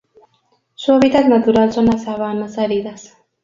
[0.73, 3.15] Su hábitat natural son las sabanas áridas.